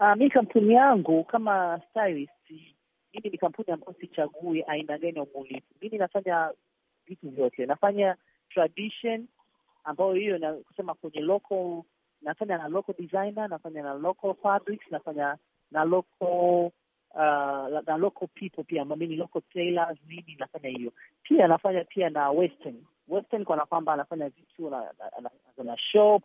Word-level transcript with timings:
Uh, 0.00 0.14
mi 0.16 0.30
kampuni 0.30 0.74
yangu 0.74 1.24
kama 1.24 1.80
stylist, 1.90 2.50
mimi 3.14 3.30
ni 3.30 3.38
kampuni 3.38 3.72
ambayo 3.72 3.94
sichagui 4.00 4.62
aina 4.62 4.98
gani 4.98 5.16
ya 5.16 5.22
ubunifu. 5.22 5.66
Mimi 5.82 5.98
nafanya 5.98 6.50
vitu 7.06 7.30
vyote, 7.30 7.66
nafanya 7.66 8.16
tradition 8.50 9.26
ambayo 9.84 10.12
hiyo 10.12 10.38
na 10.38 10.52
kusema 10.52 10.94
kwenye 10.94 11.20
local, 11.20 11.82
nafanya 12.22 12.58
na 12.58 12.68
local 12.68 12.94
designer, 12.98 13.48
nafanya 13.48 13.82
na 13.82 13.94
local 13.94 14.34
fabrics, 14.42 14.86
nafanya 14.90 15.36
na 15.70 15.84
local 15.84 16.70
uh, 17.14 17.82
na 17.86 17.96
local 17.96 18.28
people 18.34 18.64
pia, 18.64 18.82
ambao 18.82 18.96
mimi 18.98 19.16
local 19.16 19.42
tailors, 19.52 19.98
mimi 20.08 20.36
nafanya 20.38 20.68
hiyo 20.68 20.92
pia. 21.22 21.48
Nafanya 21.48 21.84
pia 21.84 22.10
na 22.10 22.30
western 22.30 22.76
western, 23.08 23.44
kwa 23.44 23.66
kwamba 23.66 23.92
anafanya 23.92 24.28
vitu 24.28 24.70
na, 24.70 24.80
na, 24.80 25.30
na, 25.58 25.64
na 25.64 25.78
shop 25.78 26.22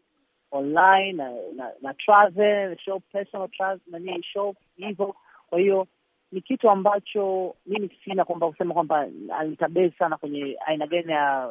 online 0.52 1.14
na 1.14 1.30
na, 1.56 1.72
na 1.82 1.94
travel 1.94 2.78
shop 2.78 3.04
personal 3.12 3.50
travel 3.50 3.80
nani 3.88 4.24
shop 4.24 4.58
hivyo. 4.78 5.16
Kwa 5.50 5.60
hiyo 5.60 5.88
ni 6.32 6.42
kitu 6.42 6.70
ambacho 6.70 7.56
mimi 7.66 7.90
sina 8.04 8.26
kwamba 8.26 8.48
kusema 8.50 8.74
kwamba 8.74 9.06
nitabase 9.48 9.92
sana 10.00 10.18
kwenye 10.18 10.58
aina 10.66 10.88
gani 10.88 11.12
ya 11.12 11.50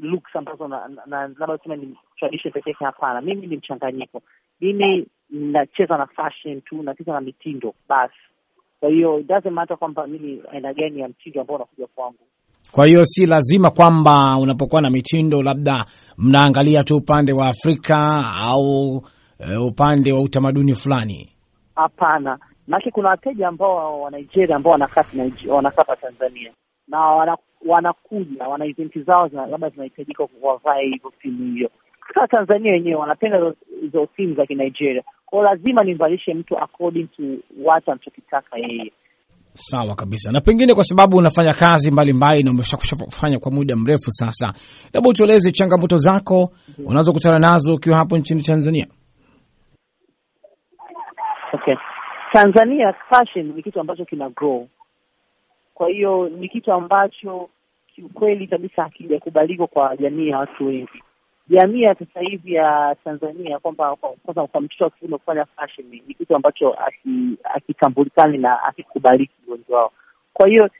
looks 0.00 0.36
ambazo 0.36 0.68
labda 0.68 1.56
kusema 1.58 1.76
ni 1.76 1.96
tradition 2.18 2.52
pekee. 2.52 2.72
Hapana, 2.72 3.20
mimi 3.20 3.46
ni 3.46 3.56
mchanganyiko. 3.56 4.22
Mimi 4.60 5.06
nacheza 5.30 5.96
na 5.98 6.06
fashion 6.06 6.60
tu, 6.60 6.82
nacheza 6.82 7.12
na 7.12 7.20
mitindo 7.20 7.74
basi. 7.88 8.14
Kwa 8.80 8.88
hiyo 8.90 9.18
it 9.20 9.26
doesn't 9.26 9.50
matter 9.52 9.76
kwamba 9.78 10.06
mimi 10.06 10.42
aina 10.52 10.74
gani 10.74 11.00
ya 11.00 11.08
mtindo 11.08 11.40
ambao 11.40 11.56
unakuja 11.56 11.86
kwangu. 11.86 12.26
Kwa 12.70 12.86
hiyo 12.86 13.04
si 13.04 13.26
lazima 13.26 13.70
kwamba 13.70 14.36
unapokuwa 14.40 14.82
na 14.82 14.90
mitindo 14.90 15.42
labda 15.42 15.84
mnaangalia 16.18 16.84
tu 16.84 16.96
upande 16.96 17.32
wa 17.32 17.46
Afrika 17.46 18.24
au 18.42 19.02
e, 19.38 19.56
upande 19.56 20.12
wa 20.12 20.20
utamaduni 20.20 20.74
fulani. 20.74 21.28
Hapana, 21.76 22.38
maana 22.66 22.90
kuna 22.92 23.08
wateja 23.08 23.48
ambao 23.48 24.00
wa 24.00 24.10
Nigeria 24.10 24.56
ambao 24.56 24.72
wanakaa 25.48 25.94
Tanzania 26.00 26.52
na 26.88 27.00
wanakuja 27.66 28.48
wana 28.48 28.64
eventi 28.66 29.02
zao 29.02 29.28
labda 29.50 29.68
zinahitajika 29.68 30.28
wavae 30.42 30.84
hivyo 30.84 31.12
timu 31.22 31.54
hiyo. 31.54 31.70
Hata 32.00 32.26
Tanzania 32.26 32.72
wenyewe 32.72 32.94
wanapenda 32.96 33.52
hizo 33.80 34.06
timu 34.16 34.34
za 34.34 34.46
Kinigeria, 34.46 35.02
kwao 35.26 35.42
lazima 35.42 35.84
nimvalishe 35.84 36.34
mtu 36.34 36.58
according 36.58 37.06
to 37.16 37.22
what 37.64 37.88
anachokitaka 37.88 38.58
yeye. 38.58 38.92
Sawa 39.54 39.94
kabisa. 39.94 40.30
Na 40.30 40.40
pengine 40.40 40.74
kwa 40.74 40.84
sababu 40.84 41.16
unafanya 41.16 41.54
kazi 41.54 41.90
mbalimbali 41.90 42.42
na 42.42 42.50
umeshakufanya 42.50 43.38
kwa 43.38 43.52
muda 43.52 43.76
mrefu 43.76 44.10
sasa, 44.10 44.52
labda 44.92 45.10
utueleze 45.10 45.50
changamoto 45.50 45.96
zako 45.96 46.52
unazokutana 46.86 47.38
nazo 47.38 47.74
ukiwa 47.74 47.96
hapo 47.96 48.18
nchini 48.18 48.42
Tanzania. 48.42 48.86
Okay, 51.52 51.74
Tanzania 52.32 52.92
fashion 53.10 53.46
ni 53.56 53.62
kitu 53.62 53.80
ambacho 53.80 54.04
kina 54.04 54.30
grow, 54.30 54.68
kwa 55.74 55.88
hiyo 55.88 56.28
ni 56.28 56.48
kitu 56.48 56.72
ambacho 56.72 57.48
kiukweli 57.94 58.46
kabisa 58.46 58.82
hakijakubalika 58.82 59.66
kwa 59.66 59.96
jamii 59.96 60.28
ya 60.28 60.38
watu 60.38 60.66
wengi. 60.66 61.02
Jamii 61.48 61.82
ya 61.82 61.94
sasa 61.94 62.20
hivi 62.20 62.54
ya 62.54 62.96
Tanzania 63.04 63.58
kwamba 63.58 63.96
kwa 63.96 64.60
mtoto 64.60 64.84
wa 64.84 64.90
kiume 64.90 65.18
kufanya 65.18 65.44
fashion 65.44 65.86
ni 65.88 66.14
kitu 66.14 66.36
ambacho 66.36 66.76
akitambulikani 67.54 68.38
na 68.38 68.54
hakikubaliki 68.54 69.32
wengi 69.52 69.72
wao. 69.72 69.92
Kwa 70.32 70.48
hiyo 70.48 70.70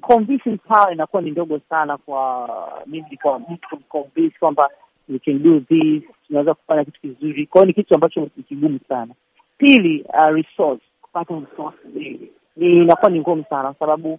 convincing 0.00 0.58
power 0.58 0.92
inakuwa 0.92 1.22
ni 1.22 1.30
ndogo 1.30 1.60
sana 1.68 1.96
kwa 1.98 2.48
mimi, 2.86 3.16
kwa 3.22 3.38
mtu 3.38 3.76
convince 3.88 4.38
kwamba 4.38 4.70
we 5.08 5.18
can 5.18 5.42
do 5.42 5.60
this, 5.60 6.02
tunaweza 6.26 6.54
kufanya 6.54 6.84
kitu 6.84 7.00
kizuri. 7.00 7.46
Kwa 7.46 7.60
hiyo 7.60 7.66
ni 7.66 7.72
kitu 7.74 7.94
ambacho 7.94 8.20
ni 8.36 8.42
kigumu 8.42 8.78
sana. 8.88 9.14
Pili, 9.58 10.04
uh, 10.08 10.34
resource, 10.36 10.82
kupata 11.02 11.34
resource 11.34 11.78
ni 11.94 12.30
inakuwa 12.56 13.10
ni 13.10 13.20
ngumu 13.20 13.44
sana 13.50 13.62
kwa 13.62 13.74
sababu 13.86 14.18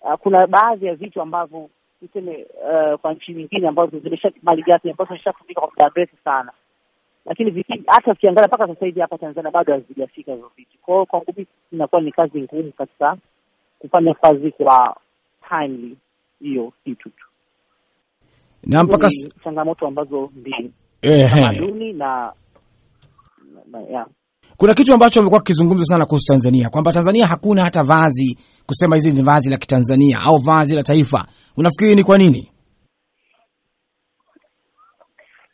uh, 0.00 0.14
kuna 0.14 0.46
baadhi 0.46 0.86
ya 0.86 0.94
vitu 0.94 1.22
ambavyo 1.22 1.68
tuseme 2.00 2.46
uh, 2.54 3.00
kwa 3.00 3.12
nchi 3.14 3.32
nyingine 3.34 3.68
ambazo 3.68 3.98
zimesha 3.98 4.32
malighafi 4.42 4.90
ambazo 4.90 5.08
zimeshatumika 5.08 5.60
kwa 5.60 5.70
muda 5.70 5.90
mrefu 5.90 6.16
sana, 6.24 6.52
lakini 7.26 7.64
hata 7.86 8.12
ukiangalia 8.12 8.48
mpaka 8.48 8.66
sasa 8.66 8.86
hivi 8.86 9.00
hapa 9.00 9.18
Tanzania 9.18 9.50
bado 9.50 9.72
hazijafika 9.72 10.32
hizo 10.32 10.50
vitu. 10.56 10.78
Kwa 10.82 10.94
hiyo 10.94 11.06
kwangu 11.06 11.26
mimi 11.36 11.46
inakuwa 11.72 12.00
ni 12.00 12.12
kazi 12.12 12.40
ngumu 12.40 12.72
katika 12.72 13.16
kufanya 13.78 14.14
kazi 14.14 14.50
kwa 14.50 14.96
timely 15.48 15.96
hiyo 16.40 16.72
kitu 16.84 17.10
tu, 17.10 17.26
na 18.66 18.84
mpaka 18.84 19.08
changamoto 19.44 19.86
ambazo 19.86 20.30
mbili 20.36 20.72
tamaduni 21.02 21.92
na, 21.92 22.32
na, 23.54 23.60
na 23.70 23.80
yeah. 23.80 24.06
Kuna 24.56 24.74
kitu 24.74 24.94
ambacho 24.94 25.20
amekuwa 25.20 25.40
kikizungumza 25.40 25.84
sana 25.84 26.06
kuhusu 26.06 26.26
Tanzania 26.26 26.68
kwamba 26.70 26.92
Tanzania 26.92 27.26
hakuna 27.26 27.64
hata 27.64 27.82
vazi 27.82 28.38
kusema 28.66 28.96
hizi 28.96 29.12
ni 29.12 29.22
vazi 29.22 29.50
la 29.50 29.56
Kitanzania 29.56 30.18
au 30.20 30.36
vazi 30.36 30.74
la 30.74 30.82
taifa. 30.82 31.26
Unafikiri 31.56 31.94
ni 31.94 32.04
kwa 32.04 32.18
nini? 32.18 32.52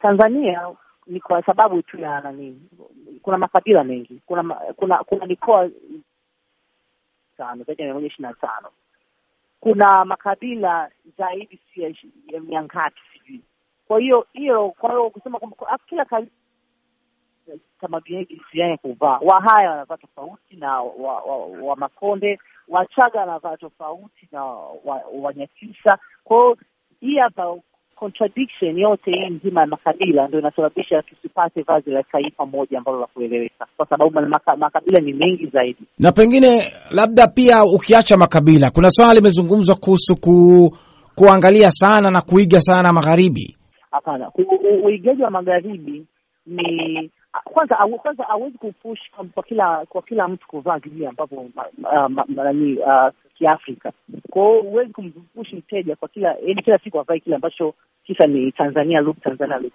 Tanzania 0.03 0.61
ni 1.07 1.21
kwa 1.21 1.43
sababu 1.43 1.83
tu 1.83 1.99
ya 2.01 2.21
nani, 2.21 2.61
kuna 3.23 3.39
makabila 3.39 3.85
mengi, 3.85 4.21
kuna 4.27 4.55
kuna 4.55 4.99
kuna 4.99 5.27
mikoa 5.27 5.71
tano 7.37 7.65
zaidi 7.65 7.83
ya 7.83 7.87
mia 7.89 7.95
moja 7.95 8.07
ishirini 8.07 8.29
na 8.29 8.49
tano 8.49 8.69
kuna 9.63 10.05
makabila 10.05 10.91
zaidi 11.19 11.61
si 11.75 11.83
ya 11.83 12.41
mia 12.41 12.63
ngapi 12.65 13.01
sijui. 13.13 13.41
Kwa 13.89 14.01
hiyo 14.01 14.27
hiyo, 14.33 14.71
kwa 14.71 14.91
hiyo 14.91 15.11
kusema 15.11 15.39
kwamba 15.39 15.79
kila 15.89 16.05
kabila 16.05 16.33
tamaduni 17.81 18.27
ya 18.53 18.77
kuvaa. 18.77 19.19
Wahaya 19.23 19.71
wanavaa 19.71 19.97
tofauti 19.97 20.57
na 20.57 20.81
wa, 20.83 21.21
wa, 21.21 21.47
wa 21.47 21.77
Makonde, 21.77 22.39
Wachaga 22.69 23.21
wanavaa 23.21 23.57
tofauti 23.57 24.29
na 24.33 24.45
Wanyakyusa 25.13 25.91
wa 25.91 25.99
kwa 26.25 26.37
hiyo 26.37 26.57
hii 27.01 27.19
hapa 27.19 27.57
contradiction 27.97 28.79
yote 28.79 29.11
hii 29.11 29.27
nzima 29.31 29.61
ya 29.61 29.67
makabila 29.67 30.29
ndio 30.29 30.41
inasababisha 30.41 31.03
tusipate 31.03 31.63
vazi 31.63 31.91
la 31.91 32.03
taifa 32.03 32.47
moja 32.47 32.79
ambalo 32.79 33.01
la 33.01 33.07
kueleweka, 33.07 33.67
kwa 33.77 33.87
sababu 33.87 34.21
maka, 34.21 34.57
makabila 34.57 35.01
ni 35.01 35.13
mengi 35.13 35.47
zaidi. 35.47 35.83
Na 35.99 36.13
pengine 36.13 36.65
labda 36.91 37.27
pia 37.29 37.65
ukiacha 37.65 38.17
makabila, 38.17 38.71
kuna 38.71 38.91
swala 38.91 39.15
limezungumzwa 39.15 39.75
kuhusu 39.77 40.17
ku, 40.17 40.77
kuangalia 41.15 41.69
sana 41.71 42.11
na 42.11 42.21
kuiga 42.21 42.61
sana 42.61 42.93
magharibi. 42.93 43.57
Hapana, 43.91 44.31
uigaji 44.85 45.23
wa 45.23 45.31
magharibi 45.31 46.07
ni 46.47 47.11
kwanza 47.45 47.77
kwanza 48.03 48.25
hawezi 48.25 48.59
kupush 48.59 49.01
kwa 49.35 49.43
kila 49.43 49.87
kwa 49.89 50.03
kila 50.03 50.29
mtu 50.29 50.47
kuvaa 50.49 50.79
vile 50.79 51.09
ambavyo 51.09 51.45
nani 52.29 52.79
Kiafrika. 53.39 53.93
Kwa 54.33 54.43
hiyo 54.49 54.63
huwezi 54.63 54.93
kumpushi 54.93 55.57
mteja 55.57 55.97
kwa 55.97 56.09
kila 56.09 56.29
yaani 56.29 56.63
kila 56.63 56.79
siku 56.79 57.01
avae 57.01 57.21
kile 57.21 57.37
ambacho 57.37 57.75
kisa 58.05 58.27
ni 58.27 58.53
Tanzania 58.53 59.01
look, 59.01 59.21
Tanzania 59.21 59.59
look. 59.59 59.73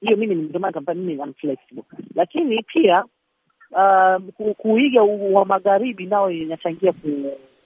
Hiyo 0.00 0.16
mimi 0.16 0.34
ndio 0.34 0.60
maana 0.60 0.72
kwamba 0.72 0.94
mimi 0.94 1.22
am 1.22 1.34
flexible, 1.34 1.82
lakini 2.14 2.62
pia 2.62 3.04
uh, 3.70 4.54
kuiga 4.56 5.02
wa 5.02 5.44
magharibi 5.44 6.06
nao 6.06 6.30
inachangia 6.30 6.92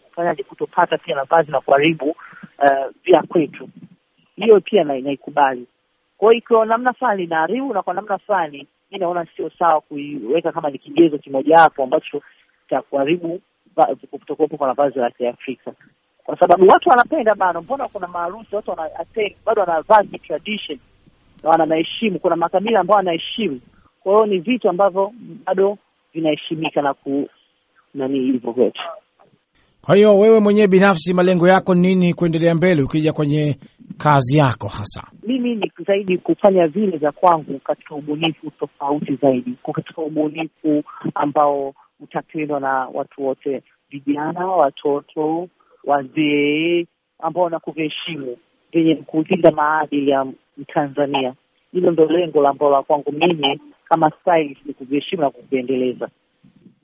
kufanyaje 0.06 0.43
kutopata 0.43 0.99
pia 0.99 1.16
nafasi 1.16 1.50
na 1.50 1.61
kuharibu 1.61 2.11
uh, 2.11 2.87
vya 3.05 3.22
kwetu. 3.22 3.69
Hiyo 4.37 4.61
pia 4.61 4.84
naikubali. 4.84 5.66
Kwa 6.19 6.33
hiyo 6.33 6.39
ikiwa 6.39 6.66
namna 6.66 6.93
fulani 6.93 7.25
inaharibu 7.25 7.75
na 7.75 7.83
kwa 7.83 7.95
namna 7.95 8.19
fulani 8.19 8.66
mi 8.91 8.99
naona 8.99 9.27
sio 9.37 9.50
sawa 9.59 9.81
kuiweka 9.81 10.53
kama 10.53 10.71
ni 10.71 10.78
kigezo 10.78 11.19
kimojawapo 11.19 11.83
ambacho 11.83 12.22
cha 12.71 12.83
kuharibu 12.83 13.41
kutokuwepo 14.11 14.57
kwa 14.57 14.75
vazi 14.75 14.99
la 14.99 15.11
Kiafrika, 15.11 15.73
kwa 16.25 16.39
sababu 16.39 16.67
watu 16.69 16.89
wanapenda 16.89 17.35
bana. 17.35 17.61
Mbona 17.61 17.89
kuna 17.89 18.07
maharusi 18.09 18.57
watu 18.57 18.71
wana 18.71 18.91
bado 19.47 19.61
wanavaa 19.61 20.03
tradition 20.27 20.79
na 21.43 21.51
wanaheshimu. 21.51 22.19
Kuna 22.19 22.37
makabila 22.37 22.81
ambao 22.81 22.97
wanaheshimu, 22.97 23.61
kwa 24.01 24.13
hiyo 24.13 24.27
ni 24.27 24.39
vitu 24.39 24.69
ambavyo 24.69 25.13
bado 25.47 25.79
vinaheshimika 26.15 26.83
na 26.83 26.95
ku 26.95 27.28
nani 27.95 28.21
hivyo 28.21 28.53
vyote. 28.53 28.81
Kwa 29.87 29.97
hiyo 29.97 30.19
wewe 30.19 30.41
mwenyewe 30.41 30.67
binafsi, 30.69 31.13
malengo 31.15 31.49
yako 31.49 31.75
nini 31.75 32.15
kuendelea 32.15 32.55
mbele, 32.55 32.83
ukija 32.83 33.13
kwenye 33.13 33.57
kazi 33.99 34.39
yako 34.39 34.69
hasa? 34.69 35.03
Mimi 35.22 35.55
ni 35.55 35.72
zaidi 35.87 36.19
kufanya 36.19 36.67
vile 36.67 36.99
za 36.99 37.13
kwangu 37.13 37.59
katika 37.59 37.95
ubunifu 37.95 38.51
tofauti 38.51 39.17
zaidi, 39.22 39.55
katika 39.75 40.03
ubunifu 40.03 40.84
ambao 41.15 41.75
utapendwa 42.01 42.60
na 42.60 42.89
watu 42.93 43.27
wote, 43.27 43.63
vijana, 43.91 44.47
watoto, 44.47 45.48
wazee, 45.84 46.87
ambao 47.19 47.48
na 47.51 47.59
kuviheshimu 47.59 48.37
vyenye 48.72 48.95
kulinda 48.95 49.51
maadili 49.51 50.10
ya 50.10 50.27
Mtanzania. 50.57 51.34
Hilo 51.72 51.91
ndo 51.91 52.07
lengo 52.07 52.48
ambalo 52.48 52.72
la 52.72 52.83
kwangu 52.83 53.13
mimi 53.13 53.60
kama 53.84 54.13
ni 54.65 54.75
kuheshimu 54.75 55.22
na 55.22 55.31
kuviendeleza. 55.31 56.09